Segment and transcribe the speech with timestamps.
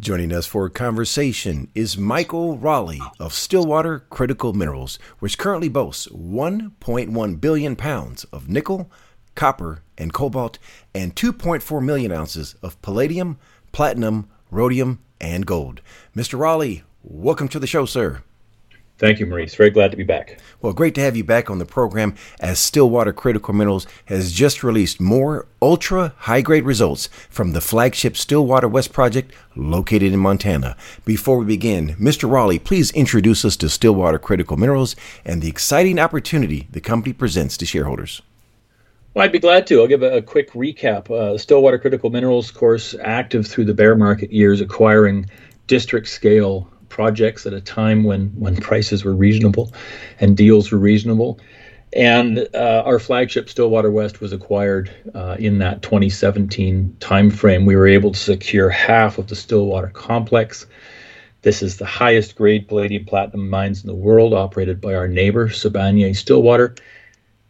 [0.00, 6.06] Joining us for a conversation is Michael Rowley of Stillwater Critical Minerals, which currently boasts
[6.06, 8.90] 1.1 billion pounds of nickel,
[9.34, 10.58] copper, and cobalt,
[10.94, 13.38] and 2.4 million ounces of palladium,
[13.72, 15.82] platinum, rhodium, and gold.
[16.16, 16.38] Mr.
[16.38, 18.22] Rowley, welcome to the show, sir.
[19.00, 19.54] Thank you, Maurice.
[19.54, 20.38] Very glad to be back.
[20.60, 24.62] Well, great to have you back on the program as Stillwater Critical Minerals has just
[24.62, 30.76] released more ultra high grade results from the flagship Stillwater West project located in Montana.
[31.06, 32.28] Before we begin, Mr.
[32.28, 34.94] Rowley, please introduce us to Stillwater Critical Minerals
[35.24, 38.20] and the exciting opportunity the company presents to shareholders.
[39.14, 39.80] Well, I'd be glad to.
[39.80, 41.10] I'll give a, a quick recap.
[41.10, 45.24] Uh, Stillwater Critical Minerals, of course, active through the bear market years, acquiring
[45.68, 49.72] district scale projects at a time when when prices were reasonable
[50.20, 51.40] and deals were reasonable.
[51.92, 57.66] And uh, our flagship Stillwater West was acquired uh, in that 2017 timeframe.
[57.66, 60.66] We were able to secure half of the Stillwater complex.
[61.42, 65.48] This is the highest grade palladium platinum mines in the world, operated by our neighbor,
[65.48, 66.76] Sibanye Stillwater.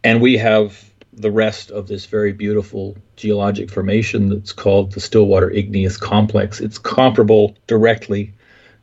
[0.03, 5.51] And we have the rest of this very beautiful geologic formation that's called the Stillwater
[5.51, 6.59] Igneous Complex.
[6.61, 8.33] It's comparable directly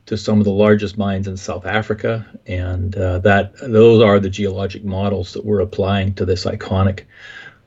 [0.09, 4.31] to some of the largest mines in South Africa, and uh, that those are the
[4.31, 7.05] geologic models that we're applying to this iconic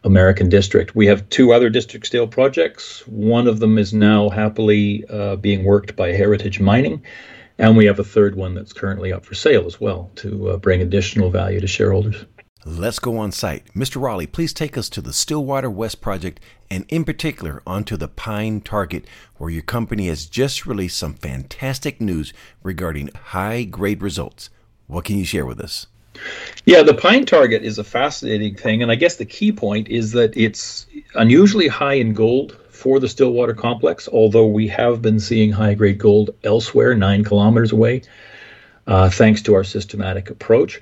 [0.04, 0.96] American district.
[0.96, 3.06] We have two other district scale projects.
[3.08, 7.06] One of them is now happily uh, being worked by Heritage Mining,
[7.60, 10.58] and we have a third one that's currently up for sale as well to uh,
[10.58, 12.26] bring additional value to shareholders.
[12.64, 13.74] Let's go on site.
[13.74, 14.00] Mr.
[14.00, 18.62] Rowley, please take us to the Stillwater West project and, in particular, onto the Pine
[18.62, 19.06] Target,
[19.38, 24.52] where your company has just released some fantastic news regarding high grade results.
[24.86, 25.88] What can you share with us?
[26.66, 30.12] Yeah, the Pine Target is a fascinating thing, and I guess the key point is
[30.12, 35.52] that it's unusually high in gold for the Stillwater complex, although we have been seeing
[35.52, 38.04] high grade gold elsewhere, nine kilometers away,
[38.86, 40.80] uh, thanks to our systematic approach.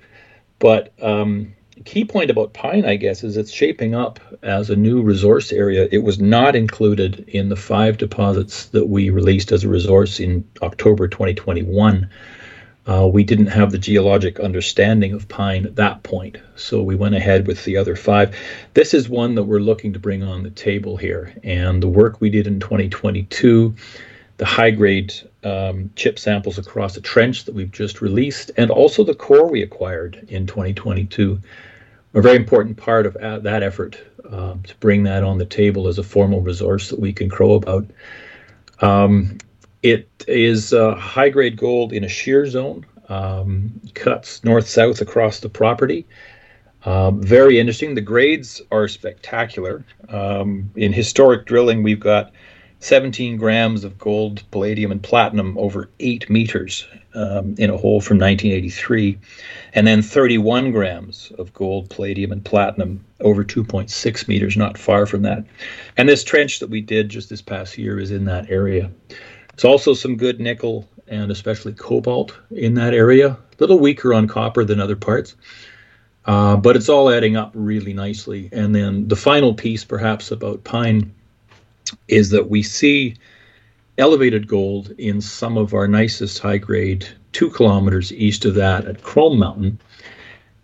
[0.60, 1.54] But um,
[1.86, 5.88] key point about Pine, I guess, is it's shaping up as a new resource area.
[5.92, 10.48] It was not included in the five deposits that we released as a resource in
[10.62, 12.10] October 2021.
[12.88, 17.14] Uh, we didn't have the geologic understanding of pine at that point, so we went
[17.14, 18.36] ahead with the other five.
[18.74, 22.20] This is one that we're looking to bring on the table here, and the work
[22.20, 23.76] we did in 2022,
[24.40, 25.14] the high grade
[25.44, 29.62] um, chip samples across a trench that we've just released, and also the core we
[29.62, 31.40] acquired in 2022
[32.14, 34.00] a very important part of uh, that effort
[34.32, 37.54] uh, to bring that on the table as a formal resource that we can crow
[37.54, 37.86] about.
[38.82, 39.38] Um,
[39.84, 45.40] it is uh, high grade gold in a shear zone, um, cuts north south across
[45.40, 46.06] the property.
[46.86, 47.94] Um, very interesting.
[47.94, 49.84] The grades are spectacular.
[50.08, 52.32] Um, in historic drilling, we've got
[52.80, 58.18] 17 grams of gold, palladium, and platinum over eight meters um, in a hole from
[58.18, 59.18] 1983,
[59.74, 65.24] and then 31 grams of gold, palladium, and platinum over 2.6 meters, not far from
[65.24, 65.44] that.
[65.98, 68.90] And this trench that we did just this past year is in that area.
[69.54, 73.32] It's also some good nickel and especially cobalt in that area.
[73.32, 75.36] A little weaker on copper than other parts.
[76.26, 78.50] Uh, but it's all adding up really nicely.
[78.52, 81.14] And then the final piece, perhaps, about pine
[82.08, 83.16] is that we see
[83.98, 89.04] elevated gold in some of our nicest high grade, two kilometers east of that at
[89.04, 89.80] Chrome Mountain.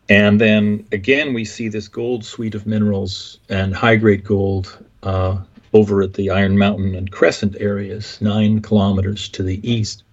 [0.08, 5.38] And then again, we see this gold suite of minerals and high grade gold uh,
[5.74, 10.03] over at the Iron Mountain and Crescent areas, nine kilometers to the east.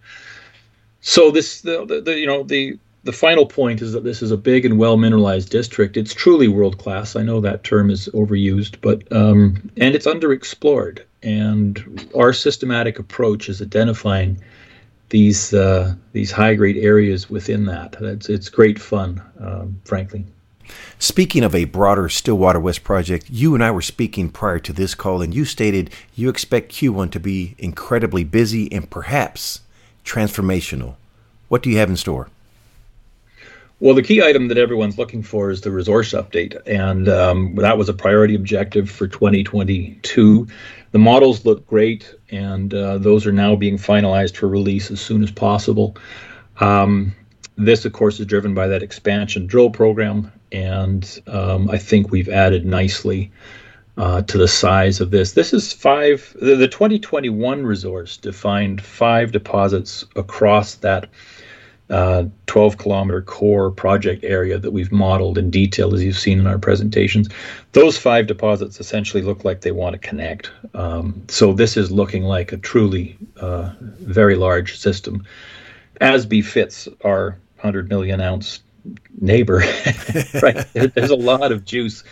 [1.01, 4.31] So this, the, the, the you know, the the final point is that this is
[4.31, 5.97] a big and well mineralized district.
[5.97, 7.17] It's truly world class.
[7.17, 11.01] I know that term is overused, but um, and it's underexplored.
[11.23, 14.41] And our systematic approach is identifying
[15.09, 17.97] these uh, these high grade areas within that.
[18.01, 20.25] It's it's great fun, um, frankly.
[20.99, 24.95] Speaking of a broader Stillwater West project, you and I were speaking prior to this
[24.95, 29.61] call, and you stated you expect Q1 to be incredibly busy and perhaps
[30.05, 30.95] transformational.
[31.49, 32.29] What do you have in store?
[33.83, 37.77] Well, the key item that everyone's looking for is the resource update, and um, that
[37.77, 40.47] was a priority objective for 2022.
[40.93, 45.25] The models look great, and uh, those are now being finalized for release as soon
[45.25, 45.97] as possible.
[46.61, 47.13] Um,
[47.57, 52.29] this, of course, is driven by that expansion drill program, and um, I think we've
[52.29, 53.33] added nicely
[53.97, 55.33] uh, to the size of this.
[55.33, 61.09] This is five, the, the 2021 resource defined five deposits across that
[61.91, 66.47] uh, 12 kilometer core project area that we've modeled in detail, as you've seen in
[66.47, 67.29] our presentations.
[67.73, 70.51] Those five deposits essentially look like they want to connect.
[70.75, 75.25] Um, so this is looking like a truly uh, very large system,
[76.01, 78.61] as befits our 100 million ounce
[79.21, 79.59] neighbor.
[80.43, 80.67] right?
[80.95, 82.05] There's a lot of juice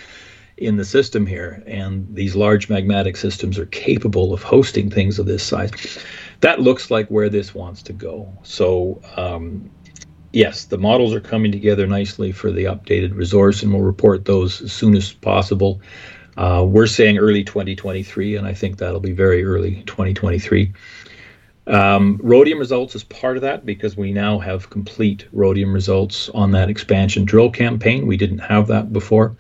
[0.59, 5.25] in the system here, and these large magmatic systems are capable of hosting things of
[5.25, 5.71] this size
[6.41, 8.33] that looks like where this wants to go.
[8.43, 9.71] So, um,
[10.33, 14.63] yes, the models are coming together nicely for the updated resource, and we'll report those
[14.63, 15.81] as soon as possible.
[16.37, 20.73] Uh, we're saying early 2023, and I think that'll be very early 2023.
[21.67, 26.53] Um, rhodium results is part of that because we now have complete rhodium results on
[26.53, 28.07] that expansion drill campaign.
[28.07, 29.37] We didn't have that before.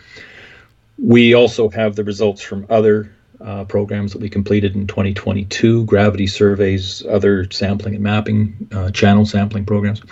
[0.98, 3.10] We also have the results from other
[3.40, 9.24] uh, programs that we completed in 2022, gravity surveys, other sampling and mapping, uh, channel
[9.24, 10.02] sampling programs.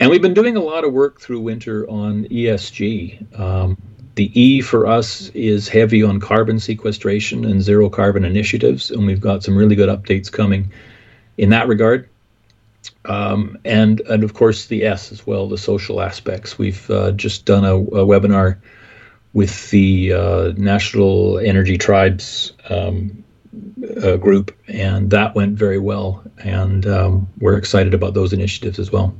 [0.00, 3.38] And we've been doing a lot of work through winter on ESG.
[3.38, 3.76] Um,
[4.16, 9.20] the E for us is heavy on carbon sequestration and zero carbon initiatives, and we've
[9.20, 10.70] got some really good updates coming
[11.36, 12.08] in that regard.
[13.06, 16.58] Um, and and of course the S as well, the social aspects.
[16.58, 18.58] We've uh, just done a, a webinar
[19.34, 23.24] with the uh, National Energy Tribes um,
[24.02, 26.22] uh, group, and that went very well.
[26.38, 29.14] And um, we're excited about those initiatives as well.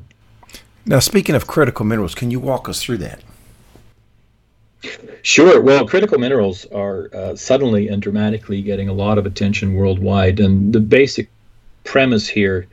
[0.86, 3.22] Now, speaking of critical minerals, can you walk us through that?
[5.22, 5.60] Sure.
[5.60, 10.72] Well, critical minerals are uh, suddenly and dramatically getting a lot of attention worldwide, and
[10.72, 11.30] the basic
[11.84, 12.66] premise here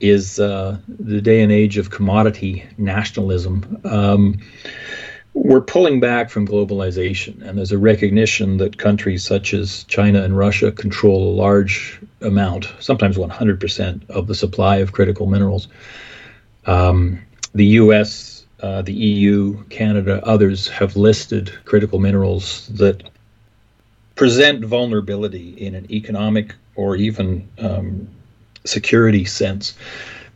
[0.00, 3.80] is uh, the day and age of commodity nationalism.
[3.84, 4.40] Um,
[5.34, 10.36] we're pulling back from globalization, and there's a recognition that countries such as China and
[10.36, 15.68] Russia control a large amount, sometimes 100%, of the supply of critical minerals.
[16.66, 17.20] Um,
[17.54, 23.02] the US, uh, the EU, Canada, others have listed critical minerals that
[24.14, 28.08] present vulnerability in an economic or even um,
[28.64, 29.74] security sense,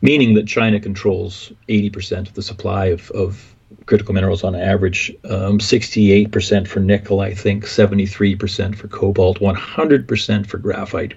[0.00, 3.55] meaning that China controls 80% of the supply of, of
[3.86, 10.58] critical minerals on average um, 68% for nickel, I think, 73% for cobalt, 100% for
[10.58, 11.14] graphite.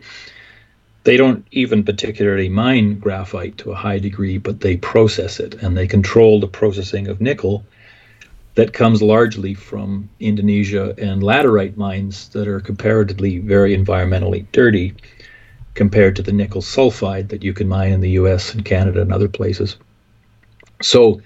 [1.04, 5.78] They don't even particularly mine graphite to a high degree, but they process it and
[5.78, 7.64] they control the processing of nickel
[8.56, 14.94] that comes largely from Indonesia and laterite mines that are comparatively very environmentally dirty
[15.76, 19.14] compared to the nickel sulfide that you can mine in the US and Canada and
[19.14, 19.78] other places.
[20.82, 21.22] So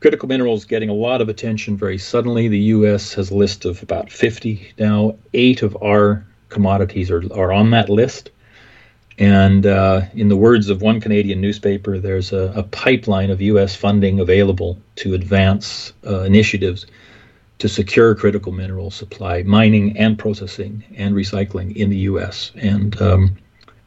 [0.00, 2.48] critical minerals getting a lot of attention very suddenly.
[2.48, 3.14] The U.S.
[3.14, 5.16] has a list of about 50 now.
[5.34, 8.30] Eight of our commodities are, are on that list.
[9.18, 13.74] And uh, in the words of one Canadian newspaper, there's a, a pipeline of U.S.
[13.74, 16.86] funding available to advance uh, initiatives
[17.58, 22.52] to secure critical mineral supply, mining and processing and recycling in the U.S.
[22.54, 23.36] And um,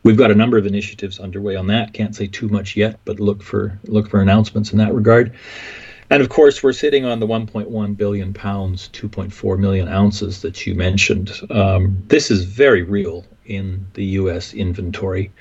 [0.04, 1.94] we've got a number of initiatives underway on that.
[1.94, 5.34] Can't say too much yet, but look for look for announcements in that regard.
[6.12, 10.75] And of course, we're sitting on the 1.1 billion pounds, 2.4 million ounces that you
[10.75, 11.31] mentioned.
[11.50, 14.54] Um, this is very real in the U.S.
[14.54, 15.31] inventory.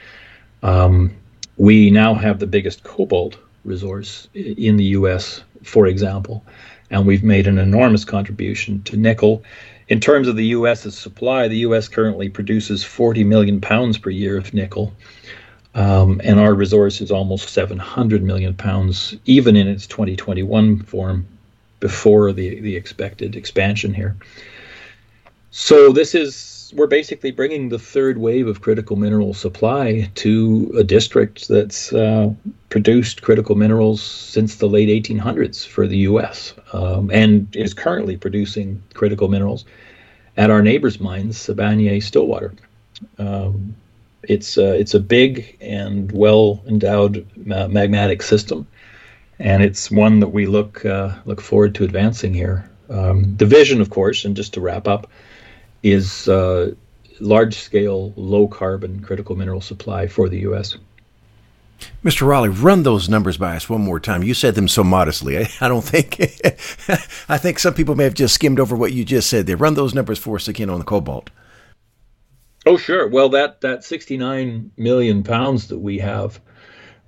[0.63, 1.13] Um,
[1.57, 6.47] we now have the biggest cobalt resource in the U.S., for example,
[6.91, 9.43] and we've made an enormous contribution to nickel.
[9.89, 11.89] In terms of the U.S.'s supply, the U.S.
[11.89, 14.93] currently produces 40 million pounds per year of nickel.
[15.75, 21.27] Um, and our resource is almost 700 million pounds, even in its 2021 form,
[21.79, 24.17] before the, the expected expansion here.
[25.51, 30.85] So this is we're basically bringing the third wave of critical mineral supply to a
[30.85, 32.33] district that's uh,
[32.69, 36.55] produced critical minerals since the late 1800s for the U.S.
[36.73, 39.65] Um, and is currently producing critical minerals
[40.37, 42.55] at our neighbors' mines, Sibanye Stillwater.
[43.19, 43.75] Um,
[44.25, 48.67] it's uh, it's a big and well endowed ma- magmatic system,
[49.39, 52.69] and it's one that we look uh, look forward to advancing here.
[52.89, 55.11] Um, the vision, of course, and just to wrap up,
[55.83, 56.75] is uh,
[57.21, 60.77] large scale, low carbon critical mineral supply for the U.S.
[62.05, 62.27] Mr.
[62.27, 64.23] Rowley, run those numbers by us one more time.
[64.23, 65.39] You said them so modestly.
[65.39, 66.21] I, I don't think
[67.29, 69.57] I think some people may have just skimmed over what you just said there.
[69.57, 71.31] Run those numbers for us again on the cobalt.
[72.67, 73.09] Oh, sure.
[73.09, 76.41] Well, that that 69 million pounds that we have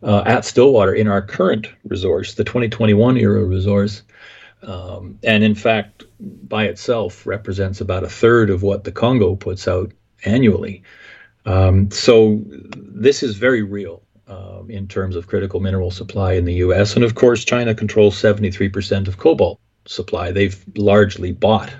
[0.02, 4.02] uh, at Stillwater in our current resource, the 2021 era resource,
[4.62, 9.68] um, and in fact, by itself represents about a third of what the Congo puts
[9.68, 9.92] out
[10.24, 10.82] annually.
[11.44, 14.02] Um, so this is very real.
[14.28, 16.94] um, in terms of critical mineral supply in the U.S.
[16.94, 20.30] And of course, China controls 73% of cobalt supply.
[20.32, 21.72] They've largely bought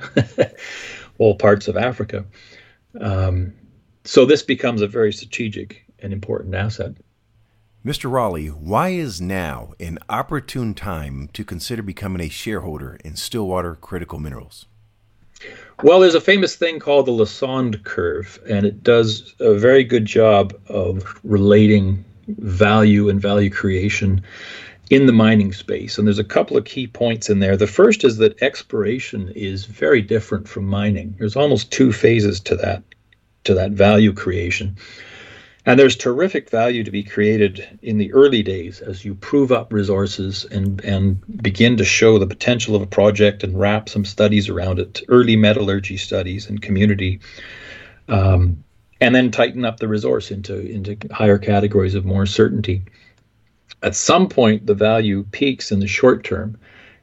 [1.18, 2.24] all parts of Africa.
[3.00, 3.54] Um,
[4.04, 6.94] so this becomes a very strategic and important asset.
[7.84, 8.10] Mr.
[8.10, 14.20] Rowley, why is now an opportune time to consider becoming a shareholder in Stillwater Critical
[14.20, 14.66] Minerals?
[15.82, 20.04] Well, there's a famous thing called the Lassonde curve, and it does a very good
[20.04, 24.22] job of relating value and value creation
[24.90, 25.98] in the mining space.
[25.98, 27.56] And there's a couple of key points in there.
[27.56, 31.16] The first is that exploration is very different from mining.
[31.18, 32.84] There's almost two phases to that
[33.44, 34.76] to that value creation.
[35.64, 39.72] And there's terrific value to be created in the early days as you prove up
[39.72, 44.48] resources and, and begin to show the potential of a project and wrap some studies
[44.48, 47.20] around it, early metallurgy studies and community,
[48.08, 48.64] um,
[49.00, 52.82] and then tighten up the resource into, into higher categories of more certainty.
[53.84, 56.58] At some point, the value peaks in the short term,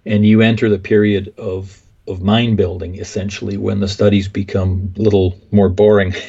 [0.05, 5.01] and you enter the period of of mine building essentially when the studies become a
[5.01, 6.13] little more boring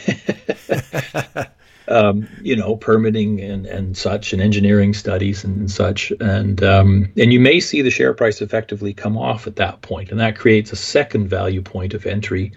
[1.90, 7.32] um, you know, permitting and, and such, and engineering studies and such, and um, and
[7.32, 10.72] you may see the share price effectively come off at that point, and that creates
[10.72, 12.52] a second value point of entry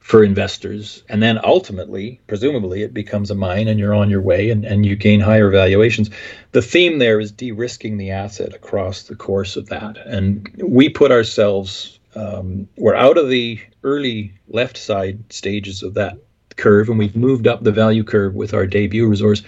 [0.00, 4.50] for investors, and then ultimately, presumably, it becomes a mine, and you're on your way,
[4.50, 6.10] and, and you gain higher valuations.
[6.50, 11.12] The theme there is de-risking the asset across the course of that, and we put
[11.12, 11.99] ourselves.
[12.14, 16.18] Um, we're out of the early left side stages of that
[16.56, 19.42] curve and we've moved up the value curve with our debut resource,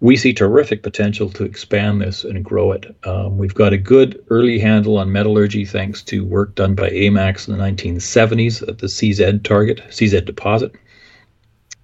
[0.00, 2.96] we see terrific potential to expand this and grow it.
[3.04, 7.48] Um, we've got a good early handle on metallurgy thanks to work done by AMAX
[7.48, 10.72] in the 1970s at the CZ target, CZ deposit.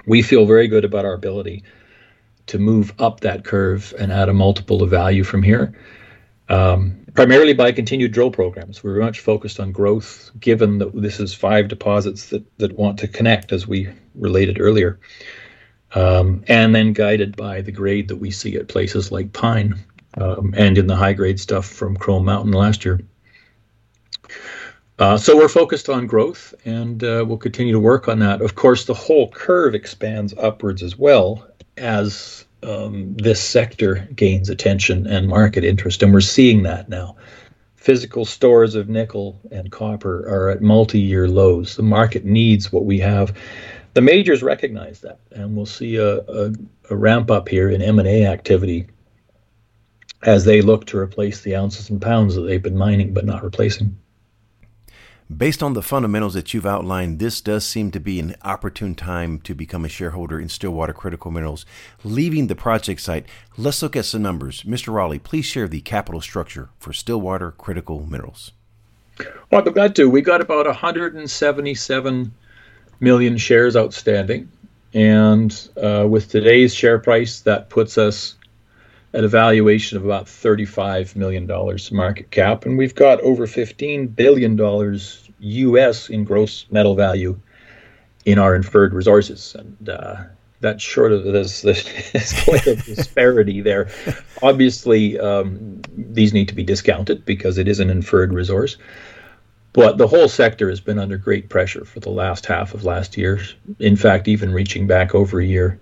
[0.07, 1.63] We feel very good about our ability
[2.47, 5.79] to move up that curve and add a multiple of value from here.
[6.49, 8.85] Um, primarily by continued drill programs.
[8.85, 13.09] We're much focused on growth, given that this is five deposits that, that want to
[13.09, 15.01] connect, as we related earlier,
[15.95, 19.75] um, and then guided by the grade that we see at places like Pine
[20.19, 23.01] um, and in the high grade stuff from Chrome Mountain last year.
[24.99, 28.41] Uh, so we're focused on growth, and uh, we'll continue to work on that.
[28.41, 31.47] Of course, the whole curve expands upwards as well
[31.77, 37.17] as um, this sector gains attention and market interest, and we're seeing that now.
[37.77, 41.77] Physical stores of nickel and copper are at multi-year lows.
[41.77, 43.37] The market needs what we have.
[43.95, 46.53] The majors recognize that, and we'll see a, a,
[46.91, 48.89] a ramp up here in M&A activity
[50.23, 53.45] as they look to replace the ounces and pounds that they've been mining but not
[53.45, 53.97] replacing.
[55.35, 59.41] Based on the fundamentals that you've outlined, this does seem to be an opportune time
[59.41, 61.67] to become a shareholder in Stillwater Critical Minerals.
[62.05, 64.63] Leaving the project site, let's look at some numbers.
[64.63, 64.93] Mr.
[64.93, 68.53] Rowley, please share the capital structure for Stillwater Critical Minerals.
[69.51, 70.09] Well, I'd glad to.
[70.09, 72.33] We got about 177
[73.01, 74.49] million shares outstanding.
[74.95, 78.37] And uh, with today's share price, that puts us
[79.17, 81.47] at a valuation of about $35 million
[81.91, 82.67] market cap.
[82.67, 84.59] And we've got over $15 billion
[85.39, 87.41] US in gross metal value
[88.27, 89.57] in our inferred resources.
[89.59, 90.17] And uh,
[90.61, 93.89] that's short of this, this point of disparity there.
[94.43, 98.77] Obviously, um, these need to be discounted because it is an inferred resource.
[99.73, 103.17] But the whole sector has been under great pressure for the last half of last
[103.17, 103.41] year.
[103.79, 105.81] In fact, even reaching back over a year.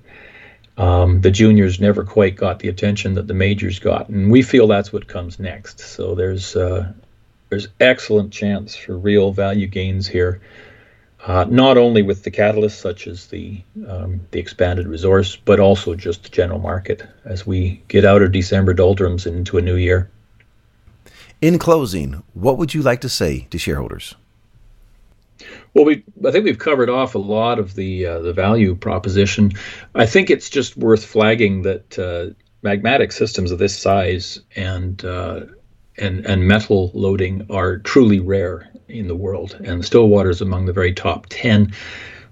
[0.76, 4.66] Um, the juniors never quite got the attention that the majors got, and we feel
[4.66, 5.78] that's what comes next.
[5.78, 6.93] So there's uh,
[7.49, 10.40] there's excellent chance for real value gains here,
[11.25, 15.95] uh, not only with the catalysts such as the um, the expanded resource, but also
[15.95, 20.11] just the general market as we get out of December doldrums into a new year.
[21.40, 24.16] In closing, what would you like to say to shareholders?
[25.75, 29.53] Well, we I think we've covered off a lot of the uh, the value proposition.
[29.95, 32.35] I think it's just worth flagging that uh,
[32.67, 35.41] magmatic systems of this size and uh,
[35.99, 40.73] and and metal loading are truly rare in the world, and Stillwater is among the
[40.73, 41.73] very top ten.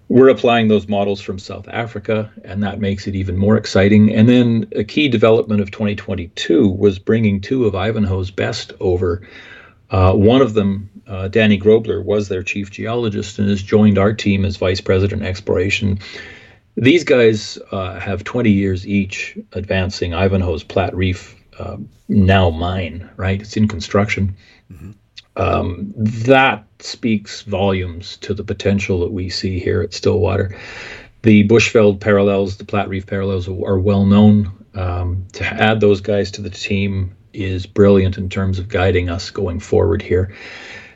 [0.08, 4.14] We're applying those models from South Africa, and that makes it even more exciting.
[4.14, 9.26] And then a key development of 2022 was bringing two of Ivanhoe's best over.
[9.92, 14.12] Uh, one of them uh, Danny Grobler was their chief geologist and has joined our
[14.12, 15.98] team as vice president exploration.
[16.76, 21.76] These guys uh, have 20 years each advancing Ivanhoe's Platreef uh,
[22.08, 23.40] now mine, right?
[23.40, 24.34] It's in construction.
[24.72, 24.92] Mm-hmm.
[25.36, 30.58] Um, that speaks volumes to the potential that we see here at Stillwater.
[31.22, 36.42] The Bushveld parallels, the Platreef parallels are well known Um, to add those guys to
[36.42, 40.34] the team is brilliant in terms of guiding us going forward here,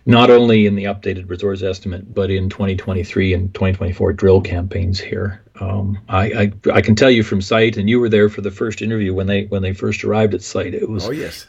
[0.04, 5.42] not only in the updated resource estimate, but in 2023 and 2024 drill campaigns here.
[5.60, 8.50] Um, I, I, I can tell you from site, and you were there for the
[8.50, 10.74] first interview when they when they first arrived at site.
[10.74, 11.46] It was oh yes,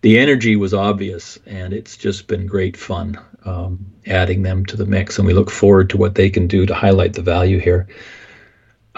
[0.00, 4.86] the energy was obvious, and it's just been great fun um, adding them to the
[4.86, 5.18] mix.
[5.18, 7.88] And we look forward to what they can do to highlight the value here.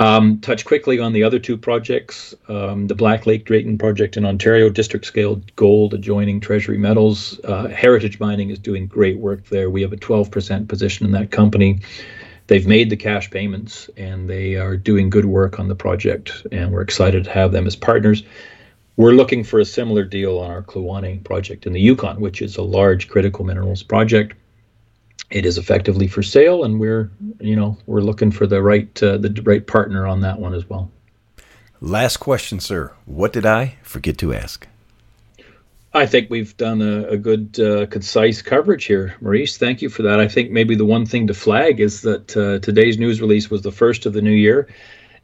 [0.00, 4.24] Um, touch quickly on the other two projects um, the Black Lake Drayton project in
[4.24, 7.38] Ontario, district scale gold adjoining Treasury Metals.
[7.44, 9.68] Uh, Heritage Mining is doing great work there.
[9.68, 11.80] We have a 12% position in that company.
[12.46, 16.72] They've made the cash payments and they are doing good work on the project, and
[16.72, 18.22] we're excited to have them as partners.
[18.96, 22.56] We're looking for a similar deal on our Kluane project in the Yukon, which is
[22.56, 24.34] a large critical minerals project
[25.30, 27.10] it is effectively for sale, and we're
[27.40, 30.68] you know we're looking for the right uh, the right partner on that one as
[30.68, 30.90] well.
[31.80, 32.92] Last question, sir.
[33.06, 34.66] What did I forget to ask?
[35.92, 39.58] I think we've done a, a good, uh, concise coverage here, Maurice.
[39.58, 40.20] Thank you for that.
[40.20, 43.62] I think maybe the one thing to flag is that uh, today's news release was
[43.62, 44.68] the first of the new year,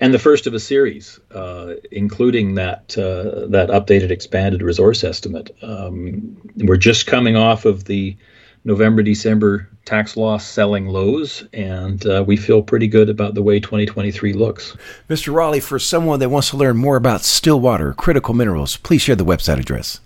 [0.01, 5.57] and the first of a series, uh, including that uh, that updated, expanded resource estimate.
[5.63, 8.17] Um, we're just coming off of the
[8.67, 13.61] November, December tax loss selling lows, and uh, we feel pretty good about the way
[13.61, 14.77] 2023 looks.
[15.09, 15.33] Mr.
[15.33, 19.25] Rowley, for someone that wants to learn more about Stillwater Critical Minerals, please share the
[19.25, 20.01] website address.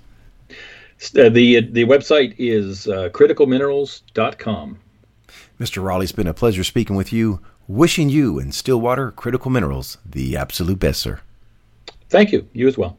[1.18, 4.78] Uh, the the website is uh, criticalminerals.com.
[5.58, 5.82] Mr.
[5.82, 7.40] Rowley, it's been a pleasure speaking with you.
[7.66, 11.20] Wishing you and Stillwater Critical Minerals the absolute best, sir.
[12.10, 12.46] Thank you.
[12.52, 12.98] You as well.